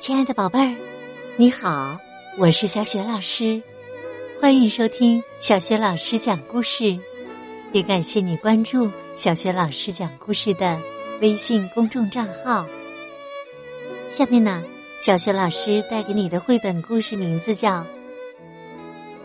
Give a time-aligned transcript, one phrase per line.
[0.00, 0.74] 亲爱的宝贝儿，
[1.36, 2.00] 你好，
[2.38, 3.62] 我是小雪老师，
[4.40, 6.98] 欢迎收听小雪老师讲故事，
[7.72, 10.80] 也感谢你关注小雪老师讲故事的
[11.20, 12.66] 微信公众账号。
[14.10, 14.64] 下面呢，
[14.98, 17.80] 小雪老师带给你的绘本故事名字叫《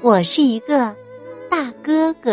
[0.02, 0.94] 我是一个
[1.50, 2.32] 大哥哥》。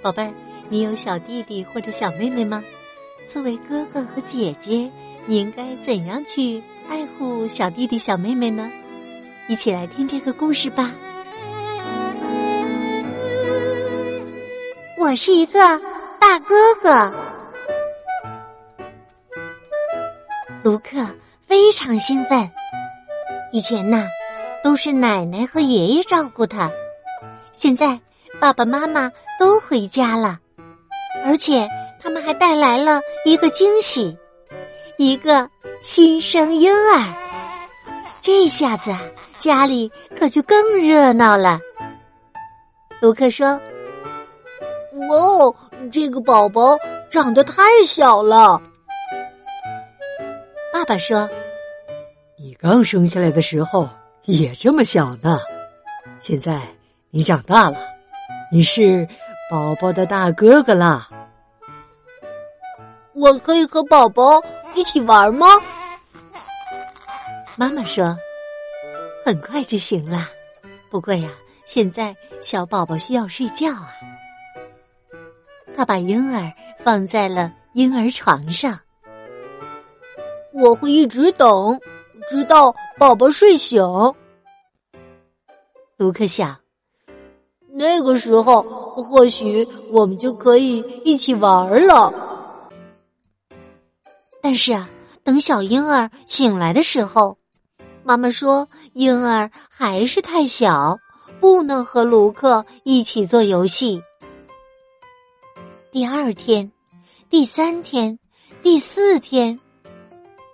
[0.00, 0.32] 宝贝儿，
[0.68, 2.62] 你有小弟弟或者小妹妹吗？
[3.26, 4.88] 作为哥哥和姐姐。
[5.28, 8.70] 你应该怎样去爱护小弟弟小妹妹呢？
[9.46, 10.90] 一起来听这个故事吧。
[14.96, 15.60] 我是一个
[16.18, 17.12] 大哥哥，
[20.62, 21.06] 卢克
[21.46, 22.50] 非常兴奋。
[23.52, 24.06] 以前呢，
[24.64, 26.70] 都是奶奶和爷爷照顾他，
[27.52, 28.00] 现在
[28.40, 30.38] 爸爸妈妈都回家了，
[31.22, 31.68] 而且
[32.00, 34.16] 他们还带来了一个惊喜。
[34.98, 35.48] 一个
[35.80, 37.14] 新生婴儿，
[38.20, 38.90] 这下子
[39.38, 41.60] 家里可就更热闹了。
[42.98, 43.46] 卢克说
[45.08, 45.54] ：“哦，
[45.92, 46.76] 这个宝宝
[47.08, 48.60] 长得太小了。”
[50.74, 51.30] 爸爸说
[52.36, 53.88] ：“你刚生下来的时候
[54.24, 55.38] 也这么小呢，
[56.18, 56.60] 现在
[57.10, 57.78] 你长大了，
[58.50, 59.06] 你是
[59.48, 61.08] 宝宝的大哥哥啦。
[63.14, 64.42] 我可以和宝宝。”
[64.74, 65.46] 一起玩吗？
[67.56, 68.16] 妈妈说
[69.26, 70.28] ：“很快就行了。
[70.90, 71.28] 不过呀，
[71.64, 73.90] 现在小宝宝需要睡觉啊。”
[75.76, 76.52] 他把婴儿
[76.84, 78.78] 放在了婴儿床上。
[80.52, 81.78] 我会一直等，
[82.28, 83.82] 直到宝宝睡醒。
[85.96, 86.56] 卢克想，
[87.72, 88.62] 那个时候
[88.94, 92.12] 或许我们就可以一起玩了。
[94.40, 94.88] 但是啊，
[95.24, 97.36] 等小婴儿醒来的时候，
[98.04, 100.96] 妈妈说婴儿还是太小，
[101.40, 104.00] 不能和卢克一起做游戏。
[105.90, 106.70] 第二天、
[107.28, 108.18] 第三天、
[108.62, 109.58] 第四天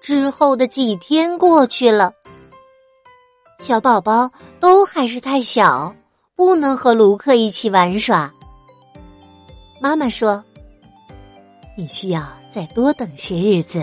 [0.01, 2.12] 之后的几天过去了，
[3.61, 4.31] 小宝宝
[4.61, 5.95] 都还是太小，
[6.34, 8.33] 不能和卢克一起玩耍。
[9.81, 10.43] 妈妈说。
[11.77, 13.83] 你需要再多等些日子。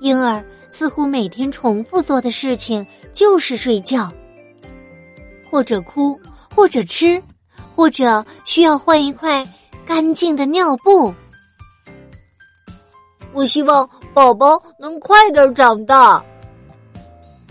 [0.00, 4.12] 婴儿似乎每天重复做的事情就是睡觉，
[5.50, 6.18] 或者哭，
[6.54, 7.22] 或者吃，
[7.74, 9.46] 或者需要换一块
[9.86, 11.14] 干净的尿布。
[13.32, 16.22] 我希望宝宝能快点长大。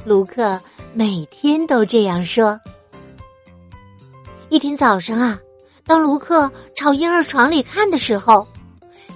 [0.05, 0.59] 卢克
[0.93, 2.59] 每天都这样说。
[4.49, 5.39] 一天早上啊。
[5.85, 8.47] 当卢克朝婴儿床里看的时候，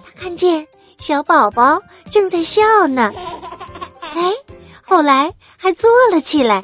[0.03, 0.67] 他看见
[0.97, 3.11] 小宝宝正在笑呢。
[4.15, 4.31] 哎，
[4.81, 6.63] 后来还坐了起来。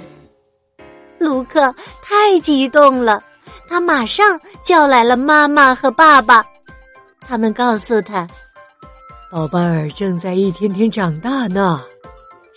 [1.19, 3.24] 卢克太激动了，
[3.69, 6.44] 他马上叫来了妈妈和爸爸。
[7.22, 8.28] 他们告诉他
[9.31, 11.81] ：“宝贝儿正在一天天长大呢。”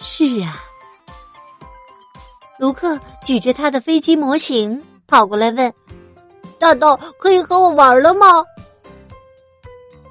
[0.02, 0.60] 是啊，
[2.58, 5.72] 卢克举着他的飞机模型跑过来问。
[6.58, 8.44] 大盗可以和我玩了吗？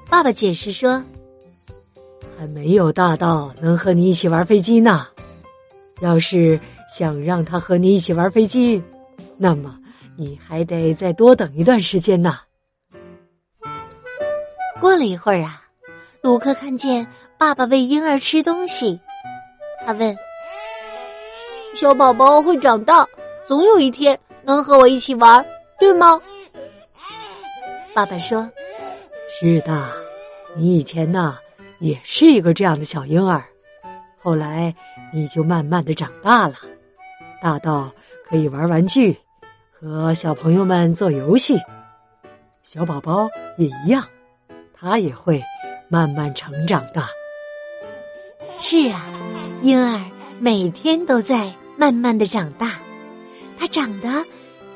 [0.08, 1.02] 爸爸解释说
[2.38, 5.06] ：“还没有大盗能和你一起玩飞机呢。
[6.00, 8.80] 要是想让他和你一起玩飞机，
[9.36, 9.76] 那么
[10.16, 12.38] 你还得再多等一段时间呢。”
[14.80, 15.62] 过了一会儿啊，
[16.20, 17.04] 鲁克看见
[17.36, 19.00] 爸爸喂婴儿吃东西，
[19.84, 20.16] 他问
[21.74, 23.04] ：“小宝宝会长大，
[23.48, 25.44] 总有一天能和我一起玩，
[25.80, 26.20] 对吗？”
[27.96, 28.46] 爸爸说
[29.40, 29.90] ：“是的，
[30.54, 31.38] 你以前呢
[31.78, 33.42] 也是一个这样的小婴儿，
[34.18, 34.74] 后来
[35.14, 36.56] 你就慢慢的长大了，
[37.40, 37.90] 大到
[38.28, 39.16] 可以玩玩具，
[39.70, 41.56] 和小朋友们做游戏。
[42.62, 44.04] 小宝宝也一样，
[44.74, 45.42] 他也会
[45.88, 47.00] 慢慢成长的。
[48.58, 49.06] 是啊，
[49.62, 49.98] 婴儿
[50.38, 52.72] 每天都在慢慢的长大，
[53.56, 54.22] 他长得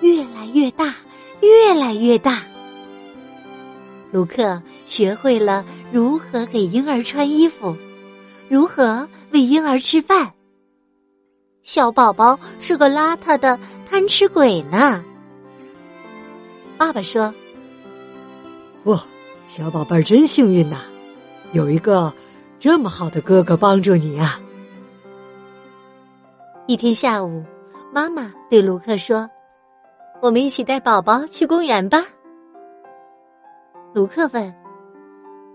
[0.00, 0.86] 越来越大，
[1.42, 2.38] 越来越大。”
[4.12, 7.76] 卢克学会了如何给婴儿穿衣服，
[8.48, 10.32] 如何喂婴儿吃饭。
[11.62, 13.58] 小宝宝是个邋遢的
[13.88, 15.04] 贪吃鬼呢。
[16.76, 17.32] 爸爸说
[18.84, 19.00] ：“哇，
[19.44, 20.78] 小宝贝儿真幸运呐，
[21.52, 22.12] 有一个
[22.58, 24.40] 这么好的哥哥帮助你啊。”
[26.66, 27.44] 一天下午，
[27.92, 29.28] 妈妈对卢克说
[30.22, 32.04] ：“我们一起带宝宝去公园吧。”
[33.92, 34.54] 卢克问：“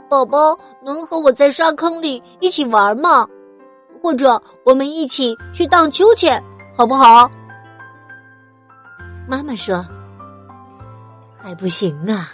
[0.09, 3.27] 宝宝能和我在沙坑里一起玩吗？”
[4.03, 6.43] 或者我们一起去荡秋千，
[6.75, 7.31] 好不好？
[9.27, 9.83] 妈妈说
[11.41, 12.29] ：“还不行啊，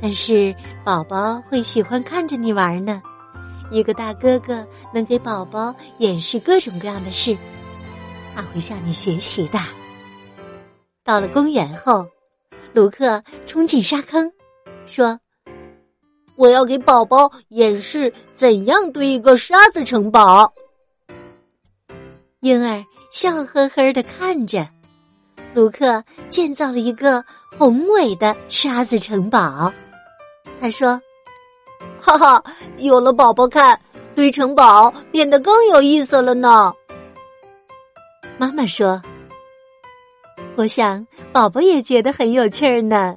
[0.00, 0.54] 但是
[0.84, 3.02] 宝宝会喜欢看着你玩呢。
[3.70, 7.36] 一个大哥哥能给宝宝演示各种各样的事，
[8.34, 9.58] 他会向你学习的。”
[11.04, 12.06] 到了公园后，
[12.72, 14.32] 卢克冲进沙坑，
[14.86, 15.20] 说
[16.36, 20.52] ：“我要给宝宝演示怎样堆一个沙子城堡。”
[22.40, 24.66] 婴儿笑呵呵的看着。
[25.52, 27.24] 卢克建造了一个
[27.58, 29.72] 宏伟的沙子城堡。
[30.60, 31.00] 他说
[32.00, 32.42] ：“哈哈，
[32.76, 33.78] 有了宝宝看，
[34.14, 36.72] 堆城堡变得更有意思了呢。”
[38.38, 39.02] 妈妈说
[40.56, 43.16] ：“我想宝宝也觉得很有趣儿呢。”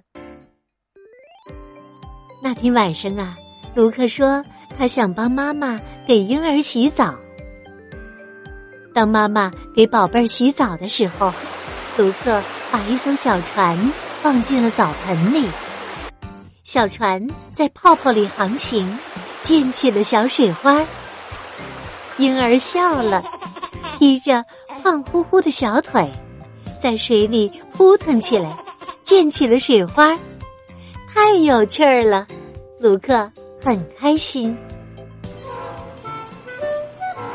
[2.44, 3.38] 那天晚上啊，
[3.74, 4.44] 卢克说
[4.78, 7.16] 他想帮妈妈给婴儿洗澡。
[8.94, 11.34] 当妈妈给宝贝儿洗澡的时候。
[11.95, 12.42] 卢克
[12.72, 13.78] 把一艘小船
[14.22, 15.48] 放进了澡盆里，
[16.63, 18.98] 小船在泡泡里航行，
[19.44, 20.84] 溅起了小水花。
[22.18, 23.24] 婴儿笑了，
[24.00, 24.44] 踢着
[24.81, 26.12] 胖乎乎的小腿，
[26.80, 28.57] 在水里扑腾起来，
[29.04, 30.18] 溅起了水花，
[31.13, 32.25] 太有趣儿了。
[32.83, 33.31] 卢克
[33.63, 34.57] 很开心。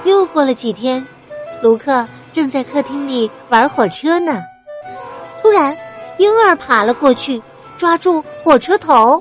[0.05, 1.03] 又过了几天，
[1.63, 2.07] 卢克。
[2.31, 4.45] 正在客厅里玩火车呢，
[5.43, 5.77] 突然，
[6.19, 7.43] 婴儿爬了过去，
[7.77, 9.21] 抓住火车头。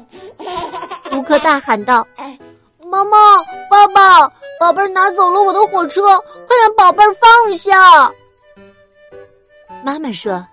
[1.09, 2.05] 卢克大喊道
[2.91, 3.17] ：“妈妈，
[3.71, 4.27] 爸爸，
[4.59, 6.01] 宝贝儿拿走了我的火车，
[6.45, 8.13] 快让宝贝儿放下！”
[9.83, 10.45] 妈妈说：“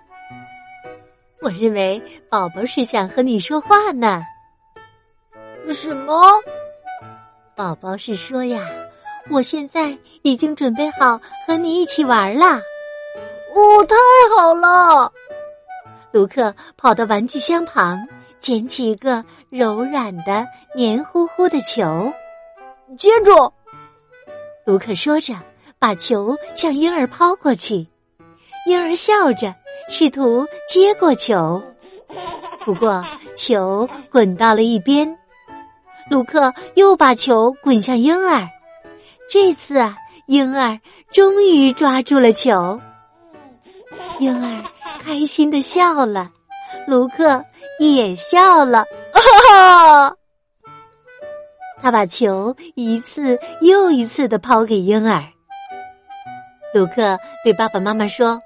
[1.43, 4.23] 我认为宝宝是想和你说话呢。”
[5.71, 6.23] 什么？
[7.55, 8.61] 宝宝是说呀。
[9.31, 13.95] 我现在已经准备好和你一起玩了，哦，太
[14.37, 15.11] 好了！
[16.11, 18.07] 卢克跑到玩具箱旁，
[18.37, 20.45] 捡起一个柔软的、
[20.75, 22.13] 黏糊糊的球，
[22.99, 23.51] 接住！
[24.63, 25.33] 卢克说着，
[25.79, 27.87] 把球向婴儿抛过去。
[28.67, 29.55] 婴儿笑着，
[29.89, 31.63] 试图接过球，
[32.63, 33.03] 不过
[33.35, 35.17] 球滚到了一边。
[36.09, 38.47] 卢克又把球滚向婴儿。
[39.29, 39.97] 这次啊，
[40.27, 40.79] 婴儿
[41.11, 42.79] 终于抓住了球。
[44.19, 44.63] 婴儿
[44.99, 46.31] 开心的笑了，
[46.87, 47.43] 卢克
[47.79, 50.15] 也笑了，哈哈！
[51.81, 55.23] 他把球一次又一次的抛给婴儿。
[56.73, 58.41] 卢克对爸爸妈妈说：“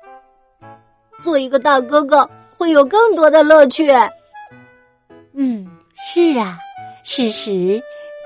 [1.22, 3.92] 做一个大哥哥会有更多的乐趣。”
[5.34, 6.58] 嗯，是啊，
[7.12, 7.82] 事实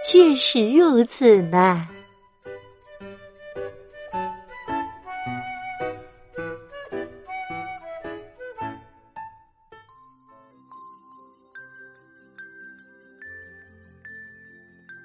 [0.06, 1.88] 确实如此呢。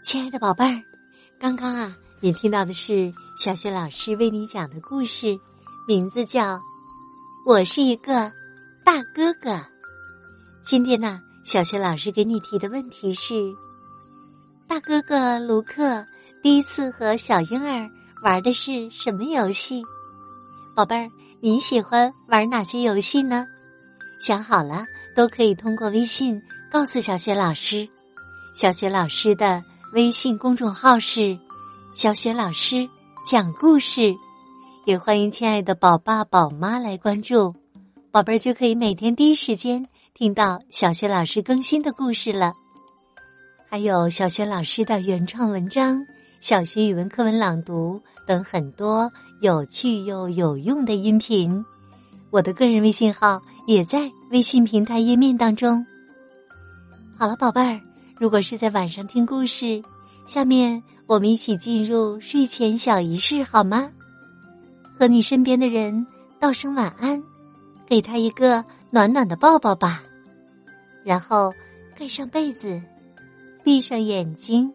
[0.04, 0.82] 亲爱的宝贝儿，
[1.38, 5.38] 刚刚啊，你听到的是小雪老师为你讲的故事，
[5.86, 6.56] 名字叫
[7.46, 8.32] 《我是一个
[8.84, 9.50] 大哥哥》。
[10.64, 13.34] 今天呢，小雪老师给你提的问题是：
[14.68, 16.04] 大哥哥卢克
[16.42, 17.88] 第一次和小婴儿
[18.22, 19.82] 玩的是什么游戏？
[20.76, 21.08] 宝贝儿，
[21.40, 23.46] 你喜欢玩哪些游戏呢？
[24.20, 24.84] 想好了，
[25.16, 27.88] 都可以通过微信告诉小雪老师。
[28.54, 29.64] 小雪老师的。
[29.94, 31.34] 微信公众号是
[31.96, 32.86] “小雪老师
[33.26, 34.14] 讲故事”，
[34.84, 37.54] 也欢迎亲爱的宝爸宝妈来关注，
[38.10, 42.52] 宝贝儿就可以每天第一时间听到小雪老师更新的故事了。
[43.70, 46.02] 还有小学老师的原创文章、
[46.40, 49.10] 小学语文课文朗读等很多
[49.42, 51.62] 有趣又有用的音频。
[52.30, 55.84] 我的个人微信号也在微信平台页面当中。
[57.18, 57.78] 好了，宝贝儿。
[58.18, 59.82] 如果是在晚上听故事，
[60.26, 63.90] 下面我们一起进入睡前小仪式好吗？
[64.98, 66.06] 和你身边的人
[66.40, 67.22] 道声晚安，
[67.86, 70.02] 给他一个暖暖的抱抱吧。
[71.04, 71.52] 然后
[71.94, 72.80] 盖上被子，
[73.64, 74.72] 闭上眼睛，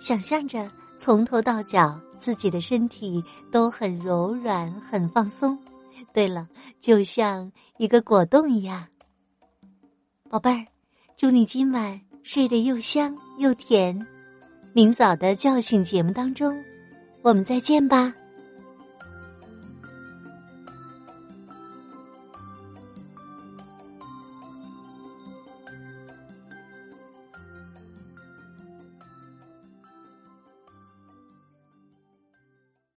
[0.00, 5.58] 想象着从头到脚自己的身体都很柔软、很放松。
[6.12, 6.48] 对了，
[6.80, 8.86] 就像一个果冻一样。
[10.30, 10.66] 宝贝儿，
[11.16, 12.00] 祝你今晚。
[12.24, 14.00] 睡得又香又甜，
[14.72, 16.50] 明早的叫醒节目当中，
[17.20, 18.14] 我们再见吧。